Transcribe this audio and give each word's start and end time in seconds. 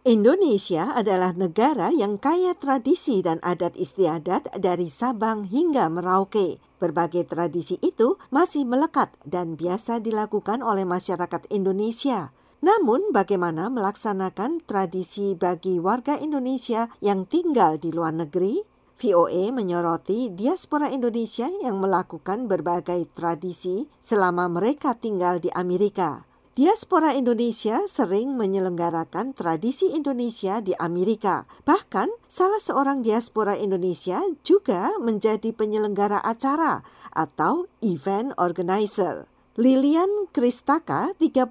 Indonesia 0.00 0.96
adalah 0.96 1.36
negara 1.36 1.92
yang 1.92 2.16
kaya 2.16 2.56
tradisi 2.56 3.20
dan 3.20 3.36
adat 3.44 3.76
istiadat 3.76 4.48
dari 4.56 4.88
Sabang 4.88 5.44
hingga 5.44 5.92
Merauke. 5.92 6.56
Berbagai 6.80 7.28
tradisi 7.28 7.76
itu 7.84 8.16
masih 8.32 8.64
melekat 8.64 9.12
dan 9.28 9.60
biasa 9.60 10.00
dilakukan 10.00 10.64
oleh 10.64 10.88
masyarakat 10.88 11.44
Indonesia. 11.52 12.32
Namun, 12.64 13.12
bagaimana 13.12 13.68
melaksanakan 13.68 14.64
tradisi 14.64 15.36
bagi 15.36 15.76
warga 15.76 16.16
Indonesia 16.16 16.88
yang 17.04 17.28
tinggal 17.28 17.76
di 17.76 17.92
luar 17.92 18.16
negeri? 18.16 18.64
VOA 18.96 19.52
menyoroti 19.52 20.32
diaspora 20.32 20.88
Indonesia 20.88 21.52
yang 21.60 21.76
melakukan 21.76 22.48
berbagai 22.48 23.04
tradisi 23.12 23.84
selama 24.00 24.48
mereka 24.48 24.96
tinggal 24.96 25.44
di 25.44 25.52
Amerika. 25.52 26.29
Diaspora 26.60 27.16
Indonesia 27.16 27.88
sering 27.88 28.36
menyelenggarakan 28.36 29.32
tradisi 29.32 29.96
Indonesia 29.96 30.60
di 30.60 30.76
Amerika. 30.76 31.48
Bahkan, 31.64 32.12
salah 32.28 32.60
seorang 32.60 33.00
diaspora 33.00 33.56
Indonesia 33.56 34.20
juga 34.44 34.92
menjadi 35.00 35.56
penyelenggara 35.56 36.20
acara 36.20 36.84
atau 37.16 37.64
event 37.80 38.36
organizer. 38.36 39.24
Lilian 39.56 40.28
Kristaka, 40.36 41.16
38 41.16 41.48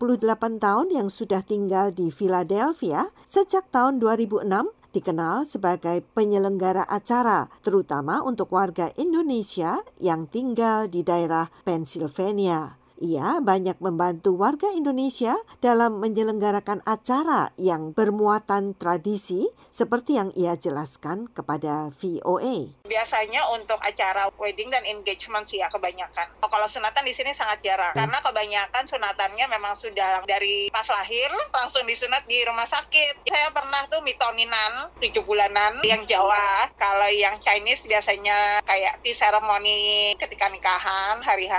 tahun 0.62 0.94
yang 0.94 1.10
sudah 1.10 1.42
tinggal 1.42 1.90
di 1.90 2.14
Philadelphia 2.14 3.10
sejak 3.26 3.66
tahun 3.74 3.98
2006, 3.98 4.46
dikenal 4.94 5.50
sebagai 5.50 6.06
penyelenggara 6.14 6.86
acara, 6.86 7.50
terutama 7.66 8.22
untuk 8.22 8.54
warga 8.54 8.94
Indonesia 8.94 9.82
yang 9.98 10.30
tinggal 10.30 10.86
di 10.86 11.02
daerah 11.02 11.50
Pennsylvania. 11.66 12.79
Ia 13.00 13.40
banyak 13.40 13.80
membantu 13.80 14.36
warga 14.36 14.68
Indonesia 14.76 15.32
dalam 15.64 16.04
menyelenggarakan 16.04 16.84
acara 16.84 17.48
yang 17.56 17.96
bermuatan 17.96 18.76
tradisi 18.76 19.48
seperti 19.72 20.20
yang 20.20 20.36
ia 20.36 20.60
jelaskan 20.60 21.32
kepada 21.32 21.96
VOA. 21.96 22.76
Biasanya 22.84 23.56
untuk 23.56 23.80
acara 23.80 24.28
wedding 24.36 24.68
dan 24.68 24.84
engagement 24.84 25.48
sih 25.48 25.64
ya 25.64 25.72
kebanyakan. 25.72 26.28
Kalau 26.44 26.68
sunatan 26.68 27.08
di 27.08 27.16
sini 27.16 27.32
sangat 27.32 27.64
jarang 27.64 27.96
hmm. 27.96 28.04
karena 28.04 28.20
kebanyakan 28.20 28.84
sunatannya 28.84 29.46
memang 29.48 29.80
sudah 29.80 30.28
dari 30.28 30.68
pas 30.68 30.88
lahir 30.92 31.32
langsung 31.56 31.88
disunat 31.88 32.28
di 32.28 32.44
rumah 32.44 32.68
sakit. 32.68 33.24
Saya 33.24 33.48
pernah 33.56 33.88
tuh 33.88 34.04
mitoninan 34.04 34.92
7 35.00 35.16
bulanan 35.24 35.80
yang 35.88 36.04
Jawa. 36.04 36.68
Kalau 36.76 37.08
yang 37.08 37.40
Chinese 37.40 37.88
biasanya 37.88 38.60
kayak 38.68 39.00
tea 39.00 39.16
ceremony 39.16 40.12
ketika 40.20 40.52
nikahan 40.52 41.24
hari 41.24 41.48
H. 41.48 41.56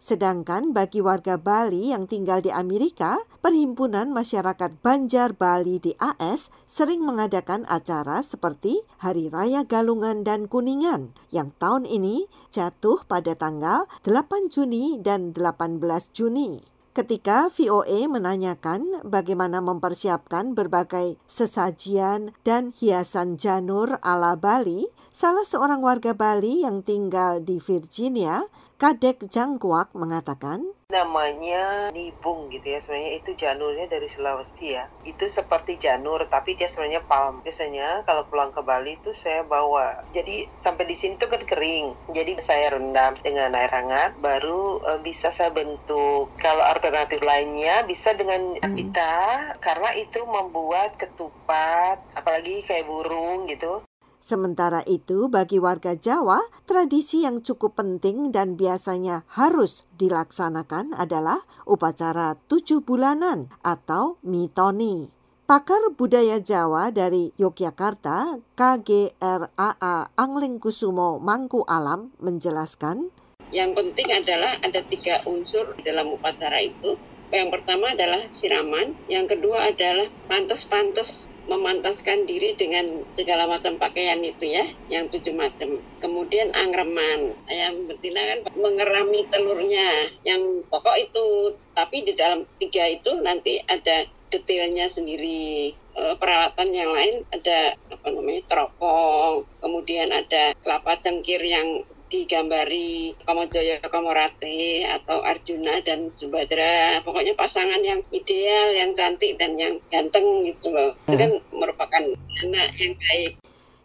Sedangkan 0.00 0.72
bagi 0.72 1.04
warga 1.04 1.36
Bali 1.36 1.92
yang 1.92 2.08
tinggal 2.08 2.40
di 2.40 2.48
Amerika, 2.48 3.20
Perhimpunan 3.44 4.08
Masyarakat 4.16 4.80
Banjar 4.80 5.36
Bali 5.36 5.76
di 5.76 5.92
AS 6.00 6.48
sering 6.64 7.04
mengadakan 7.04 7.68
acara 7.68 8.24
seperti 8.24 8.80
Hari 9.04 9.28
Raya 9.28 9.68
Galungan 9.68 10.24
dan 10.24 10.48
Kuningan 10.48 11.12
yang 11.28 11.52
tahun 11.60 11.84
ini 11.84 12.24
jatuh 12.48 13.04
pada 13.04 13.36
tanggal 13.36 13.84
8 14.08 14.48
Juni 14.48 14.96
dan 15.04 15.36
18 15.36 15.76
Juni. 16.16 16.64
Ketika 16.90 17.46
VOA 17.54 18.10
menanyakan 18.10 19.06
bagaimana 19.06 19.62
mempersiapkan 19.62 20.58
berbagai 20.58 21.22
sesajian 21.22 22.34
dan 22.42 22.74
hiasan 22.74 23.38
janur 23.38 24.02
ala 24.02 24.34
Bali, 24.34 24.90
salah 25.14 25.46
seorang 25.46 25.86
warga 25.86 26.18
Bali 26.18 26.66
yang 26.66 26.82
tinggal 26.82 27.46
di 27.46 27.62
Virginia, 27.62 28.42
Kadek 28.80 29.28
Jangkuak 29.28 29.92
mengatakan, 29.92 30.64
namanya 30.88 31.92
nibung 31.92 32.48
gitu 32.48 32.64
ya 32.64 32.80
sebenarnya 32.80 33.12
itu 33.20 33.30
janurnya 33.36 33.86
dari 33.92 34.08
Sulawesi 34.08 34.72
ya. 34.72 34.88
Itu 35.04 35.28
seperti 35.28 35.76
janur 35.76 36.24
tapi 36.32 36.56
dia 36.56 36.64
sebenarnya 36.64 37.04
palm. 37.04 37.44
Biasanya 37.44 38.08
kalau 38.08 38.24
pulang 38.24 38.56
ke 38.56 38.64
Bali 38.64 38.96
itu 38.96 39.12
saya 39.12 39.44
bawa. 39.44 40.08
Jadi 40.16 40.48
sampai 40.64 40.88
di 40.88 40.96
sini 40.96 41.20
tuh 41.20 41.28
kan 41.28 41.44
kering 41.44 41.92
jadi 42.08 42.40
saya 42.40 42.72
rendam 42.72 43.20
dengan 43.20 43.52
air 43.52 43.68
hangat 43.68 44.16
baru 44.16 44.80
e, 44.80 44.90
bisa 45.04 45.28
saya 45.28 45.52
bentuk. 45.52 46.32
Kalau 46.40 46.64
alternatif 46.64 47.20
lainnya 47.20 47.84
bisa 47.84 48.16
dengan 48.16 48.56
hmm. 48.58 48.74
pita 48.80 49.20
karena 49.60 49.92
itu 49.92 50.24
membuat 50.24 50.96
ketupat 50.96 52.00
apalagi 52.16 52.64
kayak 52.64 52.88
burung 52.88 53.44
gitu 53.44 53.84
Sementara 54.20 54.84
itu, 54.84 55.32
bagi 55.32 55.56
warga 55.56 55.96
Jawa, 55.96 56.44
tradisi 56.68 57.24
yang 57.24 57.40
cukup 57.40 57.80
penting 57.80 58.28
dan 58.28 58.52
biasanya 58.52 59.24
harus 59.32 59.88
dilaksanakan 59.96 60.92
adalah 60.92 61.40
upacara 61.64 62.36
tujuh 62.44 62.84
bulanan 62.84 63.48
atau 63.64 64.20
mitoni. 64.20 65.08
Pakar 65.48 65.96
budaya 65.96 66.36
Jawa 66.38 66.92
dari 66.92 67.32
Yogyakarta, 67.40 68.38
KGRAA 68.54 69.96
Angling 70.14 70.60
Kusumo 70.60 71.16
Mangku 71.18 71.64
Alam 71.64 72.12
menjelaskan, 72.20 73.10
yang 73.50 73.74
penting 73.74 74.06
adalah 74.14 74.62
ada 74.62 74.78
tiga 74.86 75.18
unsur 75.26 75.74
dalam 75.82 76.14
upacara 76.14 76.62
itu. 76.62 76.94
Yang 77.30 77.58
pertama 77.58 77.94
adalah 77.94 78.22
siraman, 78.30 78.94
yang 79.06 79.26
kedua 79.26 79.74
adalah 79.74 80.06
pantas-pantas 80.26 81.29
memantaskan 81.50 82.30
diri 82.30 82.54
dengan 82.54 83.02
segala 83.10 83.50
macam 83.50 83.74
pakaian 83.76 84.22
itu 84.22 84.46
ya, 84.46 84.64
yang 84.86 85.10
tujuh 85.10 85.34
macam. 85.34 85.82
Kemudian 85.98 86.54
angreman, 86.54 87.34
ayam 87.50 87.90
betina 87.90 88.22
kan 88.22 88.38
mengerami 88.54 89.26
telurnya, 89.28 90.14
yang 90.22 90.62
pokok 90.70 90.96
itu. 91.02 91.58
Tapi 91.74 92.06
di 92.06 92.12
dalam 92.14 92.46
tiga 92.62 92.86
itu 92.86 93.18
nanti 93.18 93.58
ada 93.66 94.06
detailnya 94.30 94.86
sendiri 94.86 95.74
e, 95.74 96.02
peralatan 96.16 96.70
yang 96.70 96.94
lain 96.94 97.26
ada 97.34 97.74
apa 97.90 98.06
namanya 98.14 98.46
teropong 98.46 99.42
kemudian 99.58 100.08
ada 100.14 100.54
kelapa 100.62 100.96
cengkir 101.02 101.42
yang 101.42 101.82
digambari 102.10 103.14
Kamojaya 103.22 103.78
Kamorate 103.80 104.84
atau 104.84 105.22
Arjuna 105.22 105.78
dan 105.86 106.10
Subadra 106.10 106.98
pokoknya 107.06 107.38
pasangan 107.38 107.80
yang 107.80 108.02
ideal 108.10 108.74
yang 108.74 108.90
cantik 108.92 109.38
dan 109.38 109.54
yang 109.54 109.78
ganteng 109.88 110.42
gitu 110.42 110.74
loh 110.74 110.92
itu 111.06 111.16
kan 111.16 111.30
hmm. 111.30 111.54
merupakan 111.54 112.02
anak 112.42 112.68
yang 112.76 112.94
baik 112.98 113.38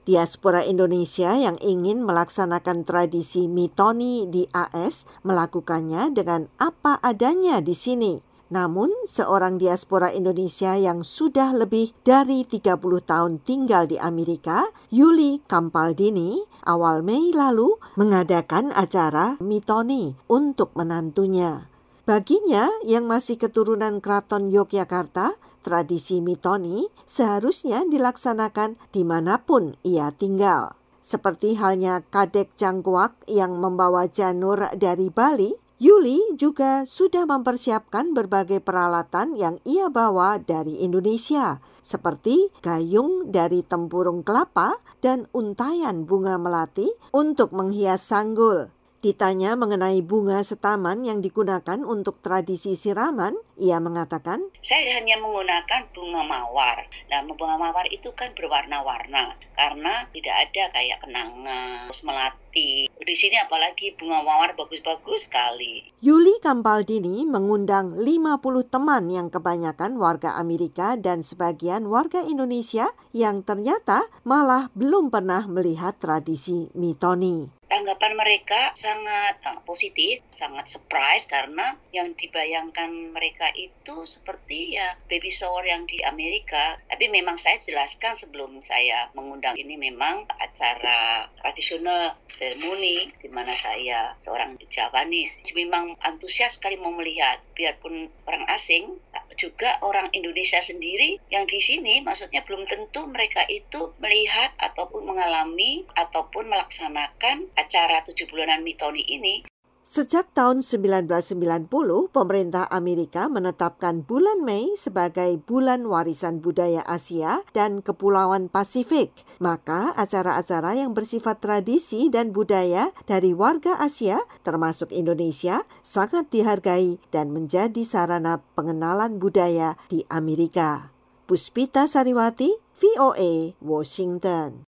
Diaspora 0.06 0.62
Indonesia 0.62 1.34
yang 1.34 1.58
ingin 1.66 2.06
melaksanakan 2.06 2.86
tradisi 2.86 3.50
mitoni 3.50 4.30
di 4.30 4.46
AS 4.53 5.09
melakukannya 5.25 6.13
dengan 6.13 6.46
apa 6.62 7.02
adanya 7.02 7.57
di 7.57 7.74
sini. 7.74 8.22
Namun, 8.45 8.94
seorang 9.09 9.57
diaspora 9.57 10.13
Indonesia 10.13 10.78
yang 10.78 11.01
sudah 11.01 11.50
lebih 11.57 11.97
dari 12.06 12.45
30 12.45 12.78
tahun 13.01 13.41
tinggal 13.41 13.89
di 13.89 13.97
Amerika, 13.97 14.69
Yuli 14.94 15.41
Kampaldini, 15.50 16.45
awal 16.69 17.01
Mei 17.01 17.33
lalu 17.33 17.81
mengadakan 17.97 18.69
acara 18.69 19.41
Mitoni 19.41 20.13
untuk 20.29 20.78
menantunya. 20.78 21.73
Baginya 22.06 22.69
yang 22.85 23.09
masih 23.09 23.41
keturunan 23.41 23.97
keraton 23.97 24.53
Yogyakarta, 24.53 25.41
tradisi 25.66 26.22
Mitoni 26.22 26.85
seharusnya 27.09 27.81
dilaksanakan 27.89 28.77
di 28.94 29.01
mana 29.01 29.41
pun 29.41 29.73
ia 29.81 30.13
tinggal. 30.13 30.77
Seperti 31.01 31.57
halnya 31.57 32.06
Kadek 32.06 32.53
Cangkuak 32.53 33.25
yang 33.25 33.57
membawa 33.57 34.06
janur 34.06 34.69
dari 34.77 35.09
Bali, 35.09 35.64
Yuli 35.75 36.40
juga 36.40 36.88
sudah 36.88 37.28
mempersiapkan 37.28 38.16
berbagai 38.16 38.63
peralatan 38.63 39.36
yang 39.36 39.59
ia 39.68 39.91
bawa 39.91 40.40
dari 40.40 40.80
Indonesia, 40.80 41.59
seperti 41.84 42.47
gayung 42.63 43.28
dari 43.28 43.59
tempurung 43.59 44.24
kelapa 44.24 44.80
dan 45.03 45.28
untayan 45.36 46.08
bunga 46.08 46.40
melati 46.40 46.88
untuk 47.12 47.52
menghias 47.52 48.08
sanggul. 48.08 48.72
Ditanya 49.03 49.59
mengenai 49.59 50.02
bunga 50.02 50.41
setaman 50.41 51.03
yang 51.03 51.22
digunakan 51.22 51.78
untuk 51.84 52.24
tradisi 52.24 52.80
siraman, 52.80 53.38
ia 53.59 53.78
mengatakan, 53.78 54.42
Saya 54.63 54.97
hanya 54.97 55.19
menggunakan 55.22 55.92
bunga 55.92 56.25
mawar. 56.25 56.88
Nah, 57.12 57.22
bunga 57.28 57.53
mawar 57.53 57.86
itu 57.94 58.10
kan 58.18 58.33
berwarna-warna 58.33 59.38
karena 59.54 60.07
tidak 60.10 60.36
ada 60.50 60.63
kayak 60.74 60.98
kenanga, 61.06 61.86
melati. 62.01 62.89
Di 63.06 63.13
sini 63.13 63.38
apalagi 63.38 63.94
bunga 63.94 64.25
mawar 64.25 64.57
bagus-bagus 64.57 65.30
sekali. 65.30 65.86
Yuli 66.02 66.42
Kampaldini 66.42 67.22
mengundang 67.22 67.94
50 68.02 68.42
teman 68.66 69.13
yang 69.13 69.30
kebanyakan 69.30 70.02
warga 70.02 70.34
Amerika 70.42 70.98
dan 70.98 71.22
sebagian 71.22 71.86
warga 71.86 72.25
Indonesia 72.25 72.90
yang 73.13 73.46
ternyata 73.46 74.10
malah 74.25 74.74
belum 74.74 75.13
pernah 75.13 75.46
melihat 75.46 76.02
tradisi 76.02 76.74
mitoni 76.74 77.55
tanggapan 77.85 78.17
mereka 78.17 78.73
sangat 78.73 79.45
uh, 79.45 79.61
positif, 79.61 80.25
sangat 80.33 80.65
surprise 80.73 81.29
karena 81.29 81.77
yang 81.93 82.17
dibayangkan 82.17 83.13
mereka 83.13 83.53
itu 83.53 84.09
seperti 84.09 84.73
ya 84.73 84.97
baby 85.05 85.29
shower 85.29 85.61
yang 85.61 85.85
di 85.85 86.01
Amerika. 86.01 86.81
Tapi 86.89 87.13
memang 87.13 87.37
saya 87.37 87.61
jelaskan 87.61 88.17
sebelum 88.17 88.57
saya 88.65 89.13
mengundang 89.13 89.53
ini 89.53 89.77
memang 89.77 90.25
acara 90.33 91.29
tradisional 91.37 92.17
seremoni 92.33 93.13
di 93.21 93.29
mana 93.29 93.53
saya 93.53 94.17
seorang 94.17 94.57
Javanese 94.65 95.45
memang 95.53 95.93
antusias 96.01 96.57
sekali 96.57 96.81
mau 96.81 96.89
melihat 96.89 97.37
biarpun 97.56 98.12
orang 98.28 98.46
asing 98.52 99.00
juga 99.36 99.80
orang 99.84 100.12
Indonesia 100.16 100.60
sendiri 100.63 101.19
yang 101.31 101.48
di 101.48 101.60
sini 101.60 102.04
maksudnya 102.04 102.44
belum 102.44 102.68
tentu 102.68 103.07
mereka 103.07 103.44
itu 103.48 103.96
melihat 104.00 104.56
ataupun 104.60 105.07
mengalami 105.07 105.84
ataupun 105.96 106.48
melaksanakan 106.52 107.52
acara 107.56 108.04
tujuh 108.07 108.28
bulanan 108.31 108.63
mitoni 108.63 109.04
ini 109.04 109.44
Sejak 109.85 110.33
tahun 110.33 110.65
1990, 110.65 111.69
pemerintah 112.09 112.65
Amerika 112.73 113.29
menetapkan 113.29 114.01
bulan 114.01 114.41
Mei 114.41 114.73
sebagai 114.73 115.37
bulan 115.37 115.85
warisan 115.85 116.41
budaya 116.41 116.81
Asia 116.89 117.45
dan 117.53 117.85
Kepulauan 117.85 118.49
Pasifik. 118.49 119.13
Maka 119.37 119.93
acara-acara 119.93 120.73
yang 120.73 120.97
bersifat 120.97 121.37
tradisi 121.37 122.09
dan 122.09 122.33
budaya 122.33 122.89
dari 123.05 123.37
warga 123.37 123.77
Asia, 123.77 124.17
termasuk 124.41 124.89
Indonesia, 124.89 125.61
sangat 125.85 126.33
dihargai 126.33 126.97
dan 127.13 127.29
menjadi 127.29 127.85
sarana 127.85 128.41
pengenalan 128.57 129.21
budaya 129.21 129.77
di 129.85 130.01
Amerika. 130.09 130.89
Puspita 131.29 131.85
Sariwati, 131.85 132.49
VOA, 132.73 133.53
Washington. 133.61 134.61